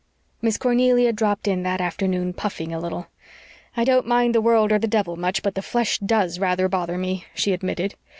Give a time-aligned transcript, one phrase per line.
[0.41, 3.05] Miss Cornelia dropped in that afternoon, puffing a little.
[3.77, 6.97] "I don't mind the world or the devil much, but the flesh DOES rather bother
[6.97, 7.93] me," she admitted.